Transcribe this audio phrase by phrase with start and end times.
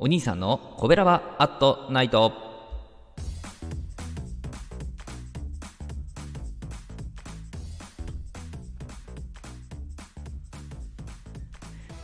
[0.00, 2.32] お兄さんのコベラバアットナイト。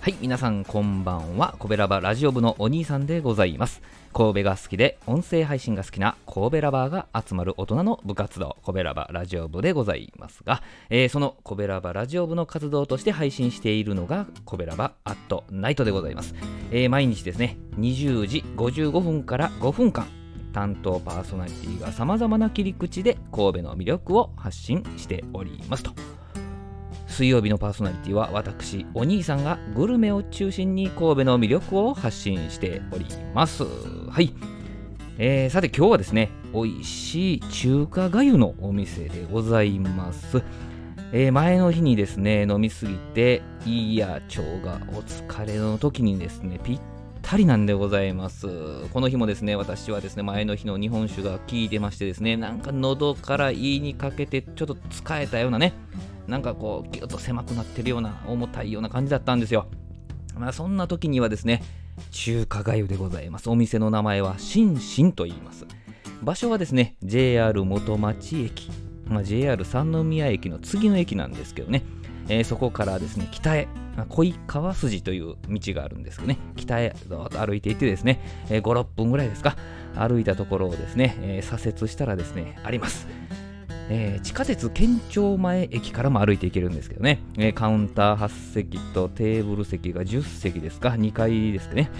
[0.00, 1.54] はい皆さんこんばんは。
[1.58, 3.82] コベラバラジオ部のお兄さんでございます。
[4.14, 8.56] 神戸が好きで音声配信が好きな神戸ラバーが集まる大人の部活動。
[8.64, 16.34] 神戸ラバラジオ部でございますが、えー、その神戸ラバラジオ部の活動として配信しているのが神戸ラバアットナイトでございます、
[16.72, 20.06] えー、毎日ですね20時55分から5分間
[20.52, 25.92] 担当パーソナリティがさまざまな切り口で神戸の魅力を発信しておりますと。
[27.06, 33.64] 水曜日のパーソナリティは私お兄さんがグルメを中心に神戸の魅力を発信しております。
[33.64, 34.34] はい、
[35.18, 40.42] えー、さて今日はですね美味しい中華がゆのお店でございます。
[41.14, 46.80] えー、前の日にですね飲みすぎていいや腸がお疲れの時にですねぴっ
[47.20, 48.48] たりなんでございます。
[48.94, 55.74] この日もですね私はですね前の日の日本酒が効いてましてですねなんか喉から胃にかけてちょっと疲れたようなね
[56.26, 59.66] なんかこうギュッと狭くなってるような重たいような感じだったんですよ。
[60.38, 61.62] まあそんな時にはですね
[62.10, 63.50] 中華粥でございます。
[63.50, 65.66] お店の名前はシンシンと言います。
[66.22, 68.70] 場所はですね JR 元町駅、
[69.12, 71.84] まあ、JR 三宮駅の次の駅なんですけどね、
[72.28, 73.68] えー、そこからですね北へ
[74.08, 76.38] 恋川筋という道があるんですけどね。
[76.56, 79.56] 北へどうと歩いていってですね、えー、56分ぐらいですか。
[79.94, 83.06] 歩いたところをですね、えー、左折したらですねあります。
[83.90, 91.90] えー、地下鉄県庁前駅からも歩いていけるんですけどね、え、カウンター8席とテーブル席が10席ですか、2階ですかね。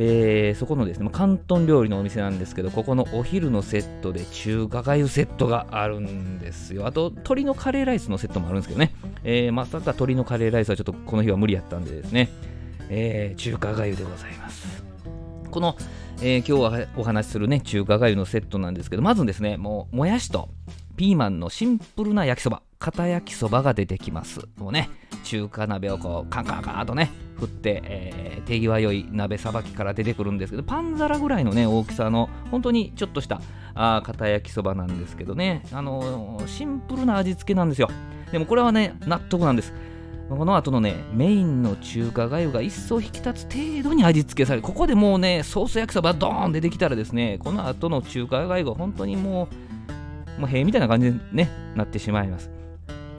[0.00, 6.86] えー、そこのですね、ま広東料理のお店なんですけど、ここのお昼のセットで中華がゆセットがあるんですよ。
[6.86, 12.30] あと、鶏のカレーライスのセットもあるんですけどね、えー、まさか鶏のカレーライスはちょっとこの日は無理やったんでですね、
[12.88, 14.84] えー、中華がゆでございます。
[15.50, 15.76] この、
[16.22, 20.48] えー、今日はお話しするね、中華がゆのセットなんですけど、まずですね、もう、もやしと、
[20.98, 24.90] ピーマンのシンプルな焼きそば片焼きそばが出てきますもうね
[25.28, 33.42] 中華鍋をこうカンカンカンとね振って、えー、手際良い鍋さばきから出てくるんですけどパン皿ぐらいのね大きさの本当にちょっとした
[33.74, 37.90] あ片焼きそばなんですけどねあのー、シンプルな味付けなんですよ
[38.32, 39.74] でもこれはね納得なんです
[40.30, 44.62] この後のね、メインの中華がゆが一層引き立つ程度に味付けされる。
[44.62, 49.48] ここでもうね、ソース焼きそばドーン出てきたらですね、この後の中華がゆが本当にも
[50.36, 52.57] うもう塀みたいな感じに、ね、なってしまいます。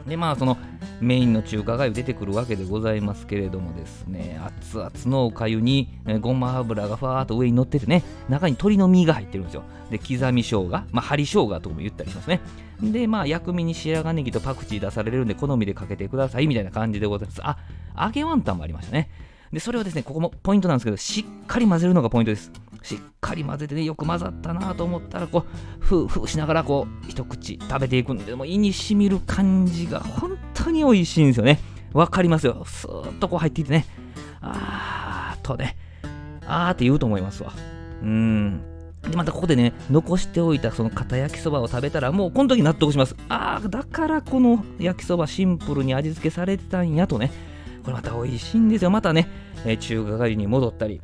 [0.08, 0.58] でまあその
[1.02, 5.90] メインの中華が出てくるわけでございますけれどもですね熱々のおかゆに、
[6.22, 9.64] ごま油がふわーっと上に乗っててね中に鶏の身が入ってるんですよ。
[9.90, 12.42] で刻み生姜まあ針生姜とも言ったりしますね。
[12.82, 17.42] でまあ薬味に白髪ネギとパクチー出されるんで好みでかけてくださいみたいな感じでございます。
[17.44, 17.58] あ
[18.00, 19.10] 揚げワンタンもありましたね。
[19.52, 22.52] でそれはですねここもポイントなんですけどしっかり混ぜるのがポイントです。
[22.90, 25.46] しっかり混ぜてねよく混ざったなと思ったらこ
[25.80, 31.60] うふうふうしながらこう一口食べていくんでも胃にしみる感じが本当に美味しいんですよね。
[31.94, 32.64] わかりますよ。
[32.66, 33.86] スーッとこう入っていってね。
[34.42, 35.78] あーとね。
[36.48, 37.54] あーって言うと思いますわ。
[38.02, 38.62] うん。
[39.04, 43.16] でまたここでね残しておいたその片焼きそばを食べたらもうこの時納得します。
[43.28, 47.32] ああだからこの焼きそばシンプルに味付けされてたんやとね。
[47.84, 48.90] これまた美味しいんですよ。
[48.90, 49.28] またね、
[49.64, 51.02] えー、中華街に戻ったり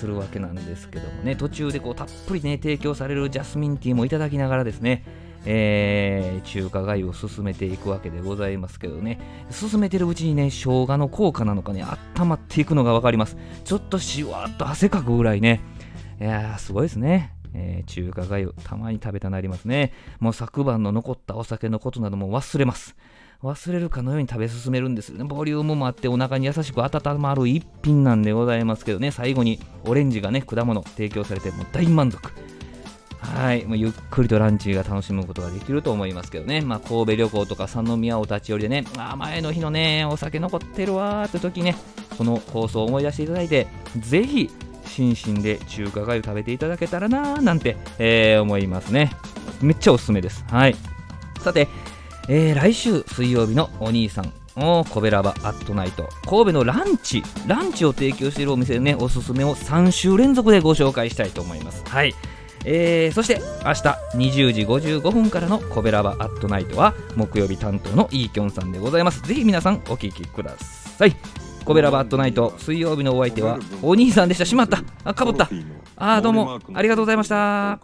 [0.00, 1.36] するわけなんですけどもね。
[1.36, 5.04] 途中でこうたっぷりね提供されるジャスミンティーもいただきながらですね
[5.46, 9.18] えー、中華街を進めていくわけでございますけどね。
[9.50, 11.82] 進めてるうちにね生姜の効果なのかね
[12.16, 13.36] 温まっていくのが分かります。
[13.64, 15.60] ちょっとしわっと汗かくぐらいね。
[16.20, 17.34] いやーすごいですね。
[17.54, 19.92] えー、中華粥たまに食べたなりますね。
[20.18, 22.94] もう昨晩の残ったお酒のことなども忘れます。
[23.42, 25.24] 忘れるかのように食べ進めるんですよね。
[25.24, 32.30] ボリュームもあってお腹に優しく温まる一品なんでございますけどね、最後にオレンジがね、果物提供されてもう大満足。
[33.20, 41.76] はい、もうゆっくりとランチが楽しむことができると思いますけどね、まあ、神戸旅行とか三宮お立ち寄りでね、あ前の日のね、お酒残ってるわーって時ね、
[42.18, 44.50] この放送を思い出していただいて、ぜひ、
[44.86, 49.12] 心身で中華粥食べていただけたらなーなんて、えー、思いますね。
[49.62, 50.44] めっちゃおすすめです。
[50.48, 50.76] はい。
[51.40, 51.68] さて、
[52.28, 56.08] えー、来週水曜日のお兄さんをコベラバアットナイト。
[56.24, 61.84] 神戸のランチランチを提供しているお店でねおすすめを3週連続でご紹介したいと思います。
[61.86, 62.14] はい。
[62.64, 63.82] えー、そして明日
[64.16, 69.22] 20時55分からのコベラバアットナイトは木曜日担当のイーキョンさんでございます。
[69.22, 71.16] ぜひ皆さんお聴きください。
[71.64, 74.44] コベラバットナイト水曜日のお相手はお兄さんでした。
[74.44, 74.82] しまった。
[75.04, 75.48] あかぶった。
[75.96, 76.58] あどうも。
[76.74, 77.80] ありがとうございました